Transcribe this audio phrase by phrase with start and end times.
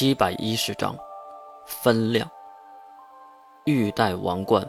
[0.00, 0.96] 七百一十章，
[1.66, 2.30] 分量。
[3.64, 4.64] 欲戴王冠，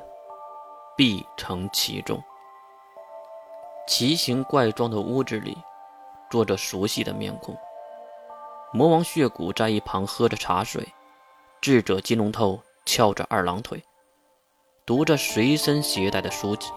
[0.97, 2.19] 必承其重。
[3.87, 5.55] 奇形怪状的屋子里，
[6.31, 7.55] 坐着熟悉的面孔。
[8.73, 10.83] 魔王血骨在一旁喝着茶水，
[11.61, 13.83] 智者金龙头翘着二郎腿，
[14.83, 16.71] 读着随身携带的书籍。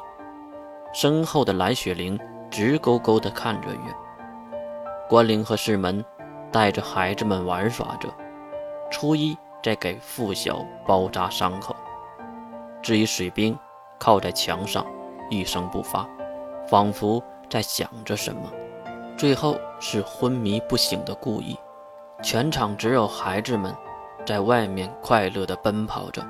[0.93, 3.96] 身后的蓝雪灵直勾勾地看着月。
[5.09, 6.05] 关灵和世门
[6.53, 8.14] 带着孩子们玩耍着。
[8.93, 11.75] 初一在给附小包扎伤口，
[12.83, 13.59] 至于水兵，
[13.99, 14.87] 靠在墙上
[15.31, 16.07] 一声不发，
[16.69, 18.53] 仿佛在想着什么。
[19.17, 21.57] 最后是昏迷不醒的顾意，
[22.23, 23.75] 全场只有孩子们
[24.27, 26.22] 在外面快乐地奔跑着，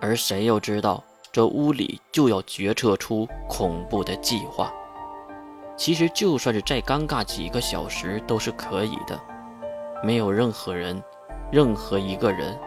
[0.00, 4.72] 而谁又知道这屋里就要决策出恐怖的计划？
[5.76, 9.18] 其实就算是再尴尬几个小时都是可以的，
[10.02, 11.02] 没有任何人。
[11.52, 12.58] 任何一个人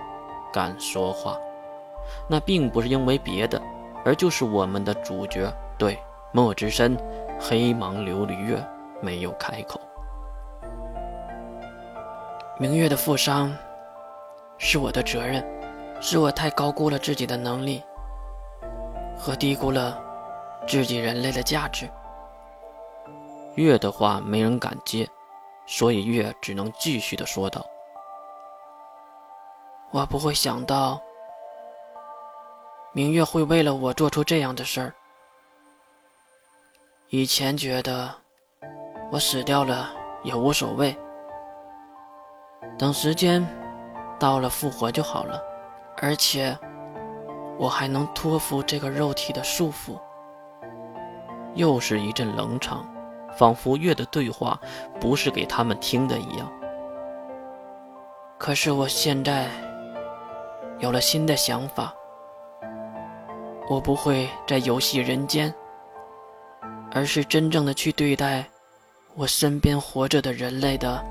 [0.54, 1.36] 敢说话，
[2.30, 3.60] 那并不是因为别的，
[4.06, 5.98] 而就是我们的主角对
[6.32, 6.96] 莫之深
[7.40, 8.64] 黑芒琉璃月
[9.02, 9.82] 没有开口。
[12.60, 13.52] 明月的负伤
[14.60, 15.44] 是我的责任，
[16.00, 17.82] 是我太高估了自己的能力，
[19.18, 20.00] 和低估了
[20.68, 21.90] 自己人类的价值。
[23.56, 25.10] 月的话没人敢接，
[25.66, 27.66] 所以月只能继续的说道。
[29.96, 31.02] 我不会想到，
[32.92, 34.94] 明月会为了我做出这样的事儿。
[37.08, 38.14] 以前觉得
[39.10, 39.90] 我死掉了
[40.22, 40.94] 也无所谓，
[42.78, 43.48] 等时间
[44.20, 45.42] 到了复活就好了，
[46.02, 46.60] 而且
[47.58, 49.98] 我还能托付这个肉体的束缚。
[51.54, 52.86] 又是一阵冷场，
[53.38, 54.60] 仿佛月的对话
[55.00, 56.52] 不是给他们听的一样。
[58.38, 59.48] 可是我现在。
[60.80, 61.94] 有了新的想法，
[63.70, 65.54] 我不会再游戏人间，
[66.92, 68.46] 而是真正的去对待
[69.16, 71.04] 我身边活着的人类的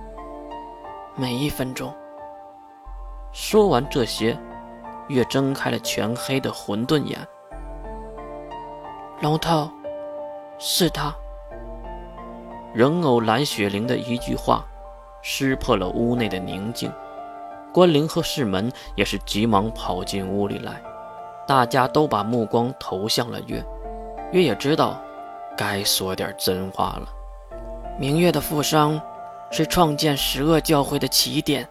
[1.17, 1.93] 每一分钟。
[3.33, 4.39] 说完这些，
[5.09, 7.19] 月睁开了全黑的混沌眼。
[9.23, 9.71] 龙头，
[10.59, 11.13] 是他。
[12.75, 14.63] 人偶蓝雪灵的一句话，
[15.23, 16.93] 撕破了屋内的宁静。
[17.75, 20.81] 关灵和世门也是急忙跑进屋里来，
[21.45, 23.61] 大家都把目光投向了月。
[24.31, 25.03] 月也知道，
[25.57, 27.09] 该说点真话了。
[27.99, 29.01] 明月的负伤，
[29.51, 31.69] 是创建十恶教会的起点，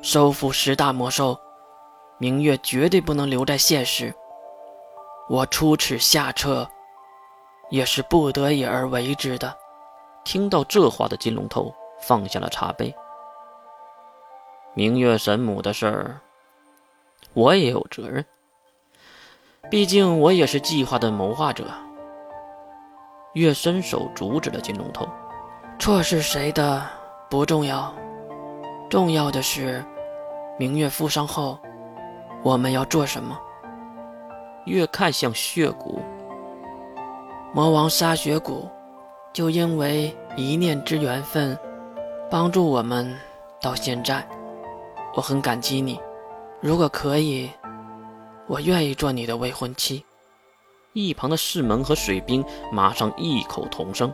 [0.00, 1.36] 收复十大魔兽，
[2.18, 4.14] 明月绝对不能留在现实。
[5.28, 6.68] 我出此下策，
[7.68, 9.52] 也是不得已而为之的。
[10.22, 12.94] 听到这话的金龙头放下了茶杯。
[14.74, 16.20] 明月神母的事儿，
[17.34, 18.24] 我也有责任。
[19.70, 21.66] 毕竟我也是计划的谋划者。
[23.34, 25.06] 月伸手阻止了金龙头，
[25.78, 26.82] 错是谁的
[27.28, 27.94] 不重要，
[28.88, 29.84] 重要的是
[30.58, 31.58] 明月负伤后
[32.42, 33.38] 我们要做什么。
[34.64, 36.00] 月看向血骨，
[37.52, 38.70] 魔王杀血骨，
[39.34, 41.58] 就因为一念之缘分，
[42.30, 43.14] 帮助我们
[43.60, 44.26] 到现在。
[45.14, 46.00] 我很感激你，
[46.60, 47.50] 如果可以，
[48.46, 50.04] 我愿意做你的未婚妻。
[50.94, 54.12] 一旁的世门和水兵马上异口同声：“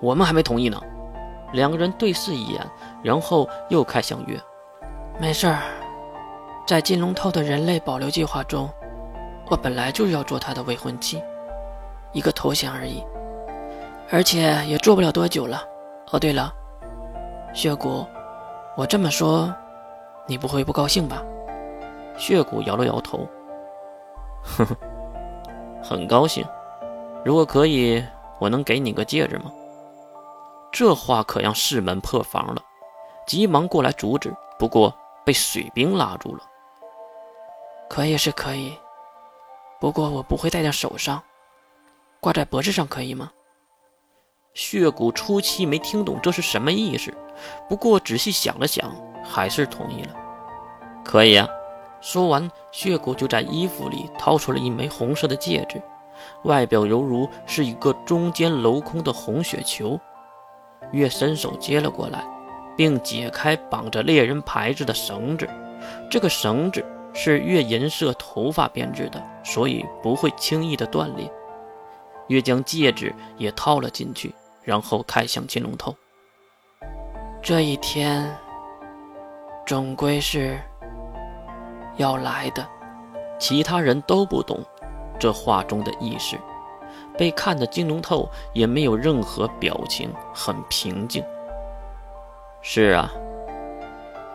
[0.00, 0.80] 我们还没同意呢。”
[1.52, 2.64] 两个人对视一眼，
[3.02, 4.40] 然后又看向月
[5.20, 5.62] ：“没事儿，
[6.64, 8.70] 在金龙套的人类保留计划中，
[9.48, 11.20] 我本来就是要做他的未婚妻，
[12.12, 13.04] 一个头衔而已，
[14.10, 15.64] 而且也做不了多久了。
[16.12, 16.52] 哦，对了，
[17.52, 18.06] 血骨，
[18.76, 19.52] 我这么说。”
[20.30, 21.24] 你不会不高兴吧？
[22.16, 23.28] 血骨摇了摇头，
[24.46, 24.76] 呵呵，
[25.82, 26.46] 很高兴。
[27.24, 28.00] 如果可以，
[28.38, 29.50] 我能给你个戒指吗？
[30.70, 32.62] 这话可让世门破防了，
[33.26, 36.44] 急忙过来阻止，不过被水兵拉住了。
[37.88, 38.78] 可以是可以，
[39.80, 41.20] 不过我不会戴在手上，
[42.20, 43.32] 挂在脖子上可以吗？
[44.54, 47.12] 血骨初期没听懂这是什么意思，
[47.68, 48.94] 不过仔细想了想，
[49.24, 50.14] 还是同意了。
[51.04, 51.48] 可以啊！
[52.00, 55.80] 说完，血骨就在衣服里掏出了一枚红色的戒指，
[56.44, 59.98] 外表犹如是一个中间镂空的红雪球。
[60.92, 62.24] 月伸手接了过来，
[62.76, 65.48] 并解开绑着猎人牌子的绳子。
[66.10, 71.30] 这个绳子是月银色头发编织的，所以不会轻易的断裂。
[72.28, 75.94] 月将戒指也套了进去，然后看向金龙头。
[77.42, 78.30] 这一天。
[79.66, 80.58] 终归是
[82.00, 82.66] 要来的。
[83.38, 84.60] 其他人都不懂
[85.18, 86.36] 这话中的意思，
[87.16, 91.24] 被看得金龙透也没有任何表情，很平静。
[92.62, 93.10] 是啊，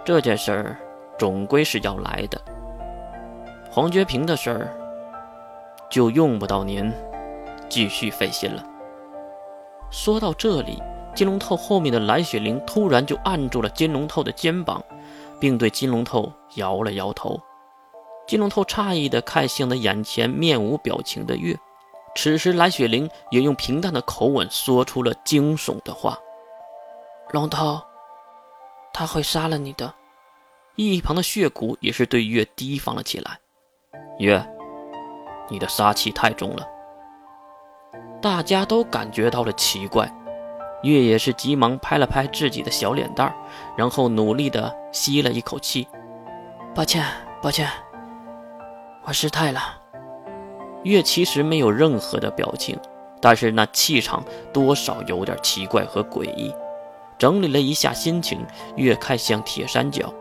[0.03, 0.77] 这件事儿
[1.17, 2.41] 总归是要来的。
[3.69, 4.69] 黄觉平的事儿
[5.89, 6.91] 就用不到您
[7.69, 8.63] 继续费心了。
[9.91, 10.81] 说到这里，
[11.13, 14.83] 金龙透后面的蓝雪玲突然就按住了金龙透的肩膀，
[15.39, 17.39] 并对金龙透摇了摇头。
[18.27, 21.57] 金龙头诧异的看向了眼前面无表情的月。
[22.16, 26.18] 此时，蓝雪玲也用平淡的口吻说出了惊悚的话
[27.31, 27.81] ：“龙头，
[28.94, 29.94] 他会杀了你的。”
[30.75, 33.39] 一旁的血骨也是对月提防了起来
[34.19, 34.45] ：“月，
[35.50, 36.68] 你的杀气太重了。”
[38.22, 40.10] 大家都感觉到了奇怪，
[40.83, 43.33] 月也是急忙拍了拍自己的小脸蛋
[43.77, 45.88] 然后努力的吸了一口气
[46.74, 47.06] ：“抱歉，
[47.42, 47.69] 抱歉，
[49.05, 49.81] 我失态了。”
[50.83, 52.77] 月其实没有任何的表情，
[53.21, 54.23] 但是那气场
[54.53, 56.53] 多少有点奇怪和诡异。
[57.17, 60.13] 整理了一下心情，月看向铁三角：“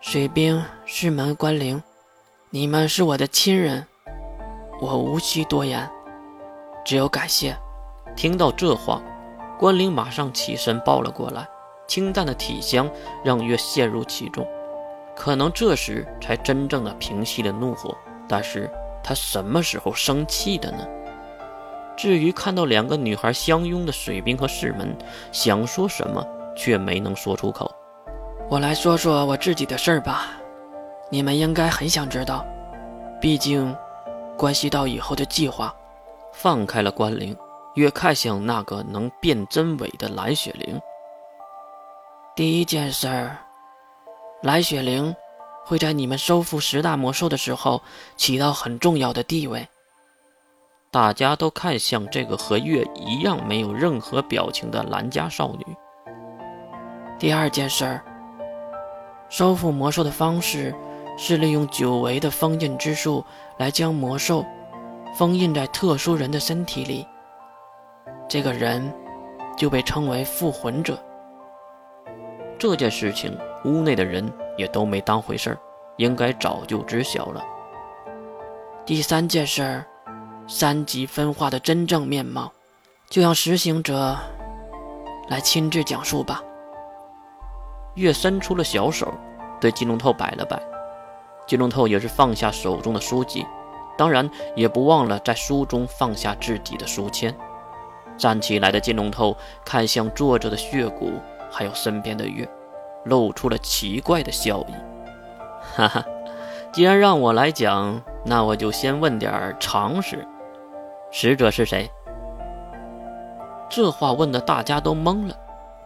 [0.00, 1.82] 水兵、师门、关灵，
[2.50, 3.86] 你们是我的亲人，
[4.80, 5.88] 我无需多言。”
[6.84, 7.54] 只有感谢。
[8.16, 9.02] 听到这话，
[9.58, 11.46] 关灵马上起身抱了过来，
[11.86, 12.90] 清淡的体香
[13.22, 14.44] 让月陷入其中。
[15.18, 17.92] 可能这时才真正的平息了怒火。
[18.28, 18.70] 但是
[19.02, 20.86] 他什么时候生气的呢？
[21.96, 24.96] 至于看到两个女孩相拥的水兵和士门，
[25.32, 26.24] 想说什么
[26.56, 27.68] 却没能说出口。
[28.48, 30.28] 我来说说我自己的事儿吧，
[31.10, 32.46] 你们应该很想知道，
[33.20, 33.74] 毕竟
[34.36, 35.74] 关系到以后的计划。
[36.32, 37.36] 放开了关灵，
[37.74, 40.80] 越看向那个能辨真伪的蓝雪灵。
[42.36, 43.36] 第一件事儿，
[44.42, 45.14] 蓝雪灵
[45.64, 47.82] 会在你们收复十大魔兽的时候
[48.16, 49.66] 起到很重要的地位。
[50.90, 55.66] 大家都看向这个和月一样没有任何表情的蓝家少女。
[57.18, 58.04] 第二件事儿，
[59.28, 60.74] 收复魔兽的方式
[61.16, 63.24] 是利用久违的封印之术
[63.58, 64.44] 来将魔兽。
[65.16, 67.04] 封印在特殊人的身体里，
[68.28, 68.94] 这个人
[69.56, 70.96] 就被称为复魂者。
[72.58, 75.58] 这件事情，屋内的人也都没当回事儿，
[75.96, 77.44] 应该早就知晓了。
[78.86, 79.86] 第三件事儿，
[80.46, 82.52] 三级分化的真正面貌，
[83.08, 84.16] 就让实行者
[85.28, 86.42] 来亲自讲述吧。
[87.94, 89.12] 月伸出了小手，
[89.60, 90.60] 对金龙透摆了摆，
[91.46, 93.44] 金龙透也是放下手中的书籍。
[93.96, 97.36] 当然，也不忘了在书中放下自己的书签。
[98.16, 101.12] 站起来的金龙头看向坐着的血骨，
[101.50, 102.48] 还有身边的月，
[103.08, 104.72] 露出了奇怪的笑意。
[105.74, 106.04] 哈哈，
[106.72, 110.26] 既然让我来讲，那我就先问点常识：
[111.10, 111.90] 使者是谁？
[113.70, 115.36] 这话问的大家都懵了，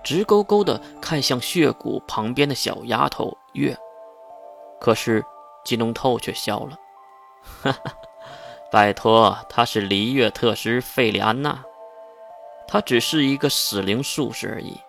[0.05, 3.77] 直勾勾的看向血骨旁边的小丫头月。
[4.81, 5.25] 可是
[5.65, 6.77] 金龙透却笑了。
[7.63, 7.93] 哈哈，
[8.71, 11.65] 拜托，他是璃月特师费里安娜，
[12.69, 14.81] 他只是一个死灵术士而已。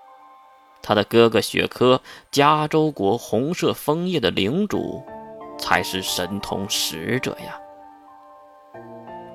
[0.83, 1.99] 他的哥哥雪珂，
[2.29, 5.03] 加州国红色枫叶的领主，
[5.57, 7.57] 才是神通使者呀。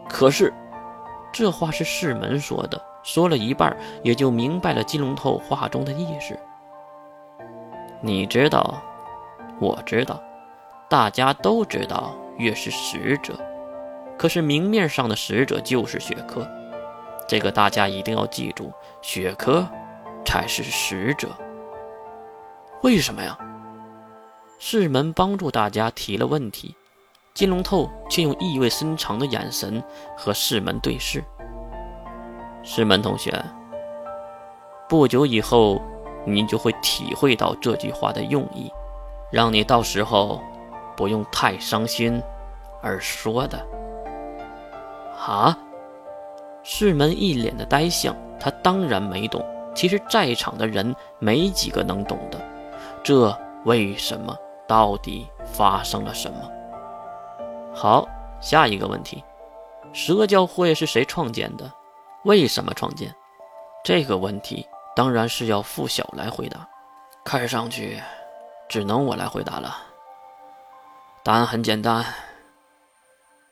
[0.08, 0.54] 可是，
[1.32, 6.38] 这话是世门说的，说了一半，也就明白了金龙头话中的意思。
[8.00, 8.80] 你知道，
[9.58, 10.22] 我知道，
[10.88, 12.14] 大家都知道。
[12.38, 13.34] 越是使者，
[14.16, 16.46] 可是明面上的使者就是雪珂，
[17.26, 18.72] 这个大家一定要记住，
[19.02, 19.66] 雪珂
[20.24, 21.28] 才是使者。
[22.82, 23.36] 为什么呀？
[24.58, 26.74] 世门帮助大家提了问题，
[27.34, 29.82] 金龙透却用意味深长的眼神
[30.16, 31.22] 和世门对视。
[32.62, 33.32] 世门同学，
[34.88, 35.80] 不久以后，
[36.26, 38.70] 你就会体会到这句话的用意，
[39.32, 40.40] 让你到时候。
[40.96, 42.20] 不用太伤心，
[42.82, 43.64] 而说的。
[45.16, 45.56] 啊！
[46.64, 49.40] 世门一脸的呆相，他当然没懂。
[49.76, 52.57] 其实，在场的人没几个能懂的。
[53.02, 54.36] 这为什么？
[54.66, 56.50] 到底发生了什么？
[57.74, 58.06] 好，
[58.40, 59.24] 下一个问题：
[59.94, 61.72] 蛇教会是谁创建的？
[62.24, 63.14] 为什么创建？
[63.82, 66.68] 这个问题当然是要付晓来回答。
[67.24, 67.98] 看上去，
[68.68, 69.76] 只能我来回答了。
[71.22, 72.04] 答案很简单，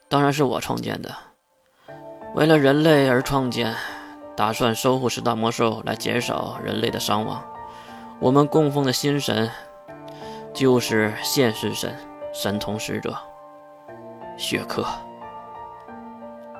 [0.07, 1.15] 当然是我创建的。
[2.35, 3.75] 为了人类而创建，
[4.35, 7.43] 打算收复十大魔兽来减少人类的伤亡。
[8.19, 9.49] 我们供奉的新神
[10.51, 11.95] 就是现世神，
[12.33, 13.15] 神童使者，
[14.37, 14.83] 雪克。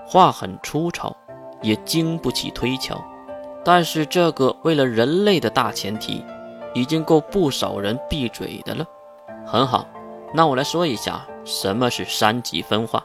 [0.06, 1.16] 话很粗糙，
[1.64, 3.04] 也经不起推敲，
[3.66, 6.24] 但是这个为了人类的大前提，
[6.76, 8.86] 已经够不少人闭嘴的了。
[9.44, 9.88] 很好，
[10.36, 13.04] 那我来说一下什么是三级分化。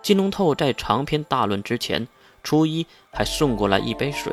[0.00, 2.06] 金龙透在长篇大论之前，
[2.44, 4.32] 初一还送过来一杯水，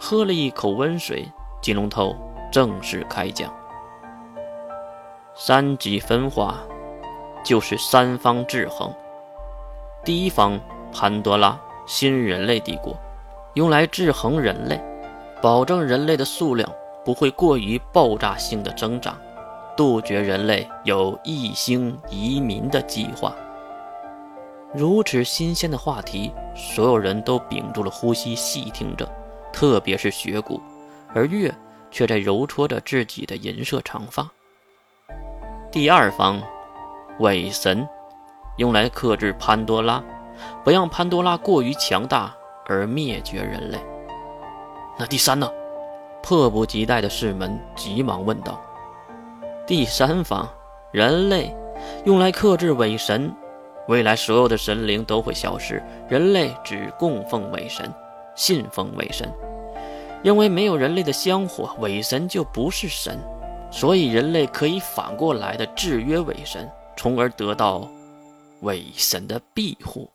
[0.00, 1.30] 喝了一口温水。
[1.62, 2.14] 金龙头
[2.50, 3.50] 正式开讲。
[5.34, 6.58] 三级分化
[7.44, 8.92] 就是三方制衡。
[10.04, 10.60] 第一方，
[10.92, 12.94] 潘多拉新人类帝国，
[13.54, 14.78] 用来制衡人类，
[15.40, 16.68] 保证人类的数量
[17.04, 19.16] 不会过于爆炸性的增长，
[19.76, 23.32] 杜绝人类有异星移民的计划。
[24.74, 29.08] 如此新鲜的话题，所有人都屏住了呼吸，细听着，
[29.52, 30.60] 特别是雪谷，
[31.14, 31.54] 而月
[31.90, 34.30] 却在揉搓着自己的银色长发。
[35.70, 36.42] 第二方，
[37.18, 37.86] 伪神，
[38.56, 40.02] 用来克制潘多拉，
[40.64, 42.34] 不让潘多拉过于强大
[42.66, 43.78] 而灭绝人类。
[44.98, 45.50] 那第三呢？
[46.22, 48.60] 迫不及待的士门急忙问道。
[49.66, 50.48] 第三方，
[50.92, 51.52] 人类，
[52.04, 53.34] 用来克制伪神。
[53.88, 57.92] 未来所有的神灵都会消失，人类只供奉伪神，
[58.36, 59.28] 信奉伪神，
[60.22, 63.18] 因为没有人类的香火，伪神就不是神，
[63.72, 67.88] 所以人类可以反过来的制约伪神，从而得到
[68.60, 70.08] 伪神的庇护。